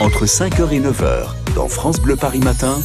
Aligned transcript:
entre 0.00 0.24
5h 0.24 0.72
et 0.72 0.80
9h 0.80 1.54
dans 1.54 1.68
France 1.68 2.00
Bleu 2.00 2.16
Paris 2.16 2.40
Matin. 2.40 2.78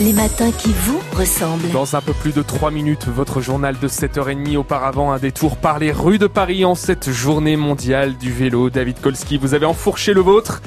Les 0.00 0.14
matins 0.14 0.50
qui 0.50 0.72
vous 0.72 0.98
ressemblent. 1.14 1.70
Dans 1.70 1.94
un 1.94 2.00
peu 2.00 2.14
plus 2.14 2.32
de 2.32 2.40
3 2.40 2.70
minutes, 2.70 3.06
votre 3.06 3.42
journal 3.42 3.78
de 3.78 3.86
7h30 3.86 4.56
auparavant, 4.56 5.12
un 5.12 5.18
détour 5.18 5.58
par 5.58 5.78
les 5.78 5.92
rues 5.92 6.18
de 6.18 6.26
Paris 6.26 6.64
en 6.64 6.74
cette 6.74 7.10
journée 7.10 7.56
mondiale 7.56 8.16
du 8.16 8.32
vélo. 8.32 8.70
David 8.70 9.00
Kolski, 9.00 9.36
vous 9.36 9.52
avez 9.52 9.66
enfourché 9.66 10.14
le 10.14 10.22
vôtre. 10.22 10.62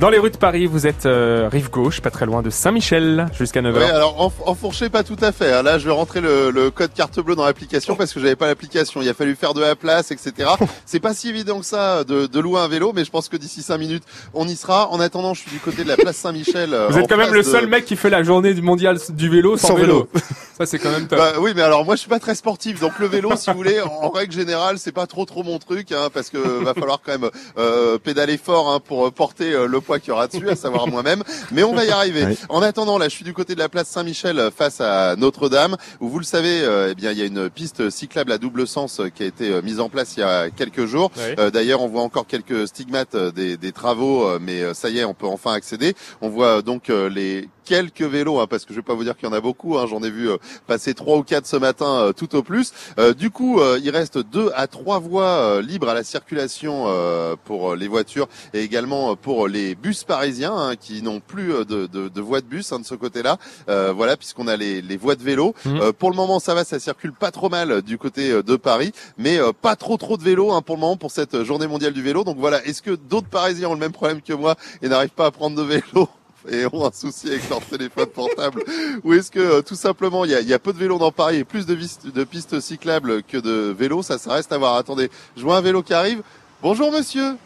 Dans 0.00 0.10
les 0.10 0.18
rues 0.18 0.30
de 0.30 0.36
Paris, 0.36 0.66
vous 0.66 0.88
êtes 0.88 1.06
euh, 1.06 1.48
rive 1.50 1.70
gauche, 1.70 2.00
pas 2.00 2.10
très 2.10 2.26
loin 2.26 2.42
de 2.42 2.50
Saint-Michel, 2.50 3.26
jusqu'à 3.38 3.62
9h. 3.62 3.76
Oui, 3.78 3.84
alors 3.84 4.20
en, 4.20 4.32
enfourché 4.50 4.88
pas 4.88 5.04
tout 5.04 5.16
à 5.22 5.30
fait. 5.30 5.52
hein. 5.52 5.62
Là, 5.62 5.78
je 5.78 5.86
vais 5.86 5.92
rentrer 5.92 6.20
le, 6.20 6.50
le 6.50 6.70
code 6.72 6.92
carte 6.92 7.20
bleue 7.20 7.36
dans 7.36 7.44
l'application 7.46 7.94
parce 7.94 8.12
que 8.12 8.18
j'avais 8.18 8.34
pas 8.34 8.48
l'application. 8.48 9.02
Il 9.02 9.08
a 9.08 9.14
fallu 9.14 9.36
faire 9.36 9.54
de 9.54 9.60
la 9.60 9.76
place, 9.76 10.10
etc. 10.10 10.50
C'est 10.84 10.98
pas 10.98 11.14
si 11.14 11.28
évident 11.28 11.60
que 11.60 11.64
ça 11.64 12.02
de, 12.02 12.26
de 12.26 12.40
louer 12.40 12.58
un 12.60 12.66
vélo, 12.68 12.92
mais 12.94 13.04
je 13.04 13.10
pense 13.10 13.28
que 13.28 13.36
d'ici 13.36 13.62
5 13.62 13.78
minutes, 13.78 14.02
on 14.34 14.48
y 14.48 14.56
sera. 14.56 14.88
En 14.90 14.98
attendant, 14.98 15.32
je 15.32 15.42
suis 15.42 15.50
du 15.52 15.60
côté 15.60 15.84
de 15.84 15.88
la 15.88 15.96
place 15.96 16.16
Saint-Michel. 16.16 16.74
euh, 16.74 16.88
Vous 16.90 16.98
êtes 16.98 17.08
quand 17.08 17.16
même 17.16 17.32
le 17.32 17.38
de- 17.42 17.46
seul 17.46 17.68
mec 17.68 17.84
qui 17.84 17.94
fait 17.94 18.10
la 18.10 18.24
journée 18.24 18.52
du 18.52 18.62
mondial 18.62 18.98
du 19.10 19.28
vélo 19.30 19.56
sans, 19.56 19.68
Sans 19.68 19.74
vélo. 19.76 20.08
Ça, 20.56 20.66
c'est 20.66 20.78
quand 20.78 20.90
même 20.90 21.08
top. 21.08 21.18
Bah 21.18 21.32
oui, 21.40 21.52
mais 21.54 21.62
alors 21.62 21.84
moi 21.84 21.96
je 21.96 22.00
suis 22.00 22.08
pas 22.08 22.20
très 22.20 22.34
sportif, 22.34 22.80
donc 22.80 22.98
le 23.00 23.06
vélo, 23.06 23.34
si 23.36 23.50
vous 23.50 23.56
voulez, 23.56 23.80
en, 23.80 24.10
règle 24.10 24.32
générale, 24.32 24.78
c'est 24.78 24.92
pas 24.92 25.06
trop 25.06 25.24
trop 25.24 25.42
mon 25.42 25.58
truc, 25.58 25.90
hein, 25.90 26.08
parce 26.12 26.30
que 26.30 26.38
va 26.38 26.74
falloir 26.74 27.00
quand 27.04 27.18
même 27.18 27.30
euh, 27.58 27.98
pédaler 27.98 28.38
fort 28.38 28.70
hein, 28.70 28.80
pour 28.80 29.12
porter 29.12 29.52
euh, 29.52 29.66
le 29.66 29.80
poids 29.80 29.98
qu'il 29.98 30.10
y 30.10 30.12
aura 30.12 30.28
dessus, 30.28 30.48
à 30.48 30.54
savoir 30.54 30.86
moi-même. 30.86 31.24
Mais 31.50 31.64
on 31.64 31.74
va 31.74 31.84
y 31.84 31.90
arriver. 31.90 32.24
Ouais. 32.24 32.36
En 32.48 32.62
attendant, 32.62 32.98
là, 32.98 33.08
je 33.08 33.14
suis 33.14 33.24
du 33.24 33.32
côté 33.32 33.54
de 33.54 33.58
la 33.58 33.68
place 33.68 33.88
Saint-Michel 33.88 34.50
face 34.56 34.80
à 34.80 35.16
Notre-Dame, 35.16 35.76
où 36.00 36.08
vous 36.08 36.18
le 36.18 36.24
savez, 36.24 36.62
euh, 36.62 36.90
eh 36.92 36.94
bien, 36.94 37.12
il 37.12 37.18
y 37.18 37.22
a 37.22 37.26
une 37.26 37.50
piste 37.50 37.90
cyclable 37.90 38.32
à 38.32 38.38
double 38.38 38.66
sens 38.66 39.00
euh, 39.00 39.08
qui 39.08 39.22
a 39.22 39.26
été 39.26 39.60
mise 39.62 39.80
en 39.80 39.88
place 39.88 40.16
il 40.16 40.20
y 40.20 40.22
a 40.22 40.50
quelques 40.50 40.86
jours. 40.86 41.10
Ouais. 41.16 41.34
Euh, 41.38 41.50
D'ailleurs, 41.50 41.82
on 41.82 41.88
voit 41.88 42.02
encore 42.02 42.26
quelques 42.26 42.68
stigmates 42.68 43.16
des, 43.16 43.56
des 43.56 43.72
travaux, 43.72 44.38
mais 44.40 44.74
ça 44.74 44.90
y 44.90 44.98
est, 44.98 45.04
on 45.04 45.14
peut 45.14 45.26
enfin 45.26 45.52
accéder. 45.52 45.94
On 46.20 46.28
voit 46.28 46.62
donc 46.62 46.88
les 46.88 47.48
quelques 47.64 48.02
vélos, 48.02 48.38
hein, 48.40 48.46
parce 48.48 48.64
que 48.64 48.72
je 48.74 48.78
vais 48.78 48.84
pas 48.84 48.94
vous 48.94 49.04
dire 49.04 49.16
qu'il 49.16 49.28
y 49.28 49.30
en 49.32 49.34
a 49.34 49.40
beaucoup. 49.40 49.78
hein, 49.78 49.86
J'en 49.88 50.02
ai 50.02 50.10
vu 50.10 50.30
euh, 50.30 50.36
passer 50.66 50.94
trois 50.94 51.16
ou 51.16 51.22
quatre 51.22 51.46
ce 51.46 51.56
matin, 51.56 51.86
euh, 51.86 52.12
tout 52.12 52.36
au 52.36 52.42
plus. 52.42 52.72
Euh, 52.98 53.14
du 53.14 53.30
coup, 53.30 53.60
euh, 53.60 53.78
il 53.82 53.90
reste 53.90 54.18
deux 54.18 54.50
à 54.54 54.66
trois 54.66 54.98
voies 54.98 55.24
euh, 55.24 55.62
libres 55.62 55.88
à 55.88 55.94
la 55.94 56.04
circulation 56.04 56.84
euh, 56.88 57.36
pour 57.44 57.74
les 57.74 57.88
voitures 57.88 58.28
et 58.52 58.60
également 58.60 59.16
pour 59.16 59.48
les 59.48 59.74
bus 59.74 60.04
parisiens 60.04 60.54
hein, 60.54 60.76
qui 60.76 61.02
n'ont 61.02 61.20
plus 61.20 61.48
de, 61.64 61.86
de, 61.86 62.08
de 62.08 62.20
voies 62.20 62.40
de 62.40 62.46
bus 62.46 62.72
hein, 62.72 62.78
de 62.80 62.84
ce 62.84 62.94
côté-là. 62.94 63.38
Euh, 63.68 63.92
voilà, 63.92 64.16
puisqu'on 64.16 64.46
a 64.48 64.56
les, 64.56 64.82
les 64.82 64.96
voies 64.96 65.16
de 65.16 65.22
vélo. 65.22 65.54
Euh, 65.66 65.92
pour 65.92 66.10
le 66.10 66.16
moment, 66.16 66.38
ça 66.40 66.54
va, 66.54 66.64
ça 66.64 66.78
circule 66.78 67.12
pas 67.12 67.30
trop 67.30 67.48
mal 67.48 67.82
du 67.82 67.98
côté 67.98 68.42
de 68.42 68.56
Paris, 68.56 68.92
mais 69.18 69.38
euh, 69.38 69.52
pas 69.52 69.76
trop 69.76 69.96
trop 69.96 70.16
de 70.16 70.22
vélos 70.22 70.52
hein, 70.52 70.62
pour 70.62 70.76
le 70.76 70.80
moment 70.80 70.96
pour 70.96 71.10
cette 71.10 71.42
journée 71.44 71.66
mondiale 71.66 71.92
du 71.92 72.02
vélo. 72.02 72.24
Donc 72.24 72.36
voilà, 72.38 72.64
est-ce 72.64 72.82
que 72.82 72.92
d'autres 72.92 73.28
Parisiens 73.28 73.68
ont 73.68 73.74
le 73.74 73.80
même 73.80 73.92
problème 73.92 74.20
que 74.22 74.32
moi 74.32 74.56
et 74.82 74.88
n'arrivent 74.88 75.10
pas 75.10 75.26
à 75.26 75.30
prendre 75.30 75.56
de 75.56 75.62
vélo? 75.62 76.08
Et 76.50 76.66
ont 76.72 76.86
un 76.86 76.92
souci 76.92 77.28
avec 77.28 77.48
leur 77.48 77.60
téléphone 77.60 78.06
portable. 78.06 78.62
Ou 79.04 79.12
est-ce 79.14 79.30
que 79.30 79.38
euh, 79.40 79.62
tout 79.62 79.74
simplement 79.74 80.24
il 80.24 80.30
y 80.30 80.34
a, 80.34 80.40
y 80.40 80.52
a 80.52 80.58
peu 80.58 80.72
de 80.72 80.78
vélos 80.78 80.98
dans 80.98 81.12
Paris 81.12 81.36
et 81.38 81.44
plus 81.44 81.66
de, 81.66 81.74
vis- 81.74 81.98
de 82.04 82.24
pistes 82.24 82.60
cyclables 82.60 83.22
que 83.22 83.38
de 83.38 83.74
vélos 83.76 84.02
ça 84.02 84.18
ça 84.18 84.32
reste 84.34 84.52
à 84.52 84.58
voir. 84.58 84.76
Attendez 84.76 85.10
je 85.36 85.42
vois 85.42 85.56
un 85.56 85.60
vélo 85.60 85.82
qui 85.82 85.94
arrive. 85.94 86.22
Bonjour 86.62 86.90
monsieur. 86.92 87.36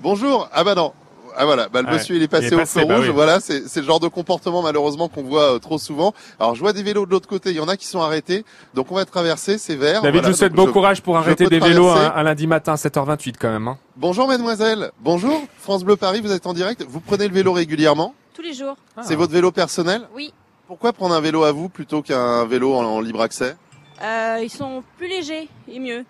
Bonjour. 0.00 0.48
Ah 0.52 0.64
bah 0.64 0.74
non. 0.74 0.92
Ah 1.40 1.44
voilà, 1.44 1.68
bah, 1.68 1.82
le 1.82 1.88
Ouais, 1.88 1.94
monsieur 1.94 2.16
il 2.16 2.22
est 2.22 2.26
passé, 2.26 2.46
il 2.46 2.52
est 2.52 2.56
au 2.56 2.58
passé, 2.58 2.80
feu 2.80 2.86
bah 2.86 2.96
rouge, 2.96 3.06
oui. 3.08 3.12
voilà, 3.14 3.38
c'est 3.38 3.62
le 3.76 3.82
genre 3.84 4.00
de 4.00 4.08
comportement 4.08 4.60
malheureusement 4.60 5.08
qu'on 5.08 5.22
voit 5.22 5.54
euh, 5.54 5.58
trop 5.60 5.78
souvent. 5.78 6.12
Alors 6.40 6.56
je 6.56 6.60
vois 6.60 6.72
des 6.72 6.82
vélos 6.82 7.06
de 7.06 7.12
l'autre 7.12 7.28
côté, 7.28 7.50
il 7.50 7.56
y 7.56 7.60
en 7.60 7.68
a 7.68 7.76
qui 7.76 7.86
sont 7.86 8.00
arrêtés, 8.00 8.44
donc 8.74 8.90
on 8.90 8.96
va 8.96 9.04
traverser, 9.04 9.56
c'est 9.56 9.76
vert. 9.76 10.02
David, 10.02 10.14
voilà, 10.22 10.28
je 10.28 10.32
vous 10.32 10.38
souhaite 10.38 10.52
bon 10.54 10.72
courage 10.72 11.00
pour 11.00 11.14
je 11.14 11.20
arrêter 11.20 11.46
des 11.46 11.60
vélos 11.60 11.86
un, 11.90 12.12
un 12.16 12.22
lundi 12.24 12.48
matin, 12.48 12.74
7h28 12.74 13.34
quand 13.38 13.50
même. 13.50 13.68
Hein. 13.68 13.78
Bonjour 13.96 14.26
mademoiselle, 14.26 14.90
bonjour, 15.00 15.40
France 15.60 15.84
Bleu 15.84 15.94
Paris, 15.94 16.22
vous 16.24 16.32
êtes 16.32 16.46
en 16.46 16.54
direct, 16.54 16.84
vous 16.88 16.98
prenez 16.98 17.28
le 17.28 17.34
vélo 17.34 17.52
régulièrement, 17.52 18.14
les 18.48 18.54
jours. 18.54 18.76
c'est 19.02 19.14
votre 19.14 19.32
vélo 19.32 19.52
personnel? 19.52 20.08
Oui. 20.14 20.32
Pourquoi 20.66 20.92
prendre 20.92 21.14
un 21.14 21.20
vélo 21.20 21.44
à 21.44 21.52
vous 21.52 21.68
plutôt 21.68 22.02
qu'un 22.02 22.44
vélo 22.46 22.74
en, 22.74 22.84
en 22.84 23.00
libre 23.00 23.22
accès? 23.22 23.56
Euh, 24.02 24.38
ils 24.42 24.50
sont 24.50 24.82
plus 24.96 25.08
légers 25.08 25.48
et 25.66 25.78
mieux. 25.78 26.04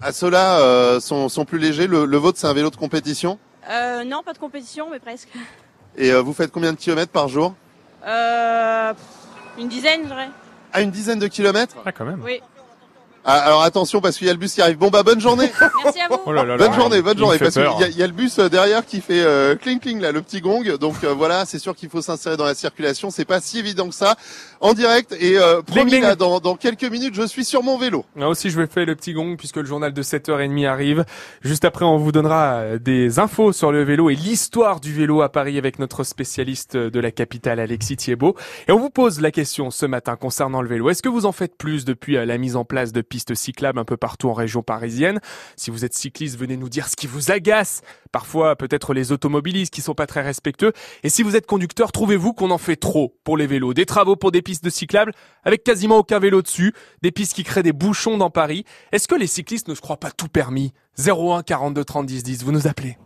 Ah, 0.00 0.12
ceux-là 0.12 0.60
euh, 0.60 1.00
sont, 1.00 1.28
sont 1.28 1.44
plus 1.44 1.58
légers, 1.58 1.86
le, 1.86 2.04
le 2.04 2.16
vôtre 2.16 2.38
c'est 2.38 2.46
un 2.46 2.52
vélo 2.52 2.70
de 2.70 2.76
compétition? 2.76 3.38
Euh, 3.70 4.02
non, 4.04 4.22
pas 4.22 4.32
de 4.32 4.38
compétition, 4.38 4.88
mais 4.90 4.98
presque. 4.98 5.28
et 5.96 6.10
euh, 6.10 6.20
vous 6.22 6.32
faites 6.32 6.50
combien 6.50 6.72
de 6.72 6.78
kilomètres 6.78 7.12
par 7.12 7.28
jour? 7.28 7.54
Euh, 8.06 8.92
une 9.58 9.68
dizaine, 9.68 10.02
je 10.02 10.06
dirais. 10.08 10.30
À 10.72 10.80
une 10.80 10.90
dizaine 10.90 11.18
de 11.18 11.28
kilomètres? 11.28 11.76
Ah, 11.84 11.92
quand 11.92 12.04
même. 12.04 12.20
Oui. 12.24 12.40
Ah, 13.24 13.38
Alors 13.46 13.62
attention 13.62 14.00
parce 14.00 14.16
qu'il 14.18 14.26
y 14.26 14.30
a 14.30 14.32
le 14.32 14.38
bus 14.38 14.52
qui 14.54 14.60
arrive, 14.60 14.78
bon 14.78 14.88
bah 14.88 15.02
bonne 15.04 15.20
journée 15.20 15.48
Merci 15.84 16.00
à 16.00 16.08
vous. 16.08 16.18
Oh 16.26 16.32
là 16.32 16.44
là 16.44 16.56
là. 16.56 16.66
Bonne 16.66 16.74
journée, 16.74 17.02
bonne 17.02 17.16
journée. 17.18 17.38
Parce 17.38 17.54
qu'il 17.54 17.62
y, 17.62 17.84
a- 17.84 17.88
il 17.88 17.96
y 17.96 18.02
a 18.02 18.06
le 18.06 18.12
bus 18.12 18.38
euh, 18.40 18.48
derrière 18.48 18.84
qui 18.84 19.00
fait 19.00 19.22
euh, 19.22 19.54
cling 19.54 19.78
cling 19.78 20.00
là, 20.00 20.10
le 20.10 20.22
petit 20.22 20.40
gong. 20.40 20.62
Donc 20.80 21.04
euh, 21.04 21.14
voilà, 21.14 21.44
c'est 21.44 21.58
sûr 21.60 21.76
qu'il 21.76 21.88
faut 21.88 22.02
s'insérer 22.02 22.36
dans 22.36 22.44
la 22.44 22.54
circulation. 22.54 23.10
C'est 23.10 23.24
pas 23.24 23.40
si 23.40 23.58
évident 23.60 23.88
que 23.88 23.94
ça. 23.94 24.16
En 24.60 24.74
direct 24.74 25.14
et 25.18 25.38
euh, 25.38 25.62
promis 25.62 25.82
Bling, 25.84 26.00
bling. 26.00 26.02
là, 26.02 26.14
dans, 26.16 26.40
dans 26.40 26.56
quelques 26.56 26.84
minutes, 26.84 27.14
je 27.14 27.26
suis 27.26 27.44
sur 27.44 27.62
mon 27.62 27.78
vélo. 27.78 28.04
Moi 28.16 28.28
aussi, 28.28 28.50
je 28.50 28.60
vais 28.60 28.66
faire 28.66 28.86
le 28.86 28.94
petit 28.96 29.12
gong 29.12 29.36
puisque 29.36 29.56
le 29.56 29.64
journal 29.66 29.92
de 29.92 30.02
7h30 30.02 30.66
arrive. 30.68 31.04
Juste 31.42 31.64
après, 31.64 31.84
on 31.84 31.98
vous 31.98 32.12
donnera 32.12 32.54
euh, 32.54 32.78
des 32.78 33.18
infos 33.20 33.52
sur 33.52 33.70
le 33.72 33.82
vélo 33.84 34.10
et 34.10 34.14
l'histoire 34.16 34.80
du 34.80 34.92
vélo 34.92 35.22
à 35.22 35.28
Paris 35.30 35.58
avec 35.58 35.78
notre 35.78 36.02
spécialiste 36.04 36.76
de 36.76 37.00
la 37.00 37.10
capitale, 37.12 37.60
Alexis 37.60 37.96
Thiebaud. 37.96 38.34
Et 38.68 38.72
on 38.72 38.78
vous 38.78 38.90
pose 38.90 39.20
la 39.20 39.30
question 39.30 39.70
ce 39.70 39.86
matin 39.86 40.16
concernant 40.16 40.60
le 40.62 40.68
vélo. 40.68 40.90
Est-ce 40.90 41.02
que 41.02 41.08
vous 41.08 41.26
en 41.26 41.32
faites 41.32 41.56
plus 41.56 41.84
depuis 41.84 42.16
euh, 42.16 42.24
la 42.24 42.38
mise 42.38 42.56
en 42.56 42.64
place 42.64 42.92
de 42.92 43.00
pistes 43.12 43.34
cyclables 43.34 43.78
un 43.78 43.84
peu 43.84 43.98
partout 43.98 44.30
en 44.30 44.32
région 44.32 44.62
parisienne 44.62 45.20
Si 45.56 45.70
vous 45.70 45.84
êtes 45.84 45.92
cycliste, 45.92 46.38
venez 46.38 46.56
nous 46.56 46.70
dire 46.70 46.88
ce 46.88 46.96
qui 46.96 47.06
vous 47.06 47.30
agace. 47.30 47.82
Parfois, 48.10 48.56
peut-être 48.56 48.94
les 48.94 49.12
automobilistes 49.12 49.74
qui 49.74 49.82
sont 49.82 49.94
pas 49.94 50.06
très 50.06 50.22
respectueux. 50.22 50.72
Et 51.02 51.10
si 51.10 51.22
vous 51.22 51.36
êtes 51.36 51.44
conducteur, 51.44 51.92
trouvez-vous 51.92 52.32
qu'on 52.32 52.50
en 52.50 52.56
fait 52.56 52.76
trop 52.76 53.14
pour 53.22 53.36
les 53.36 53.46
vélos? 53.46 53.74
Des 53.74 53.84
travaux 53.84 54.16
pour 54.16 54.32
des 54.32 54.40
pistes 54.40 54.64
de 54.64 54.70
cyclables 54.70 55.12
avec 55.44 55.62
quasiment 55.62 55.98
aucun 55.98 56.20
vélo 56.20 56.40
dessus, 56.40 56.72
des 57.02 57.12
pistes 57.12 57.34
qui 57.34 57.44
créent 57.44 57.62
des 57.62 57.74
bouchons 57.74 58.16
dans 58.16 58.30
Paris. 58.30 58.64
Est-ce 58.92 59.08
que 59.08 59.14
les 59.14 59.26
cyclistes 59.26 59.68
ne 59.68 59.74
se 59.74 59.82
croient 59.82 60.00
pas 60.00 60.10
tout 60.10 60.28
permis? 60.28 60.72
01 60.98 61.42
42 61.42 61.84
30 61.84 62.06
10 62.06 62.22
10, 62.22 62.44
vous 62.44 62.52
nous 62.52 62.66
appelez. 62.66 62.96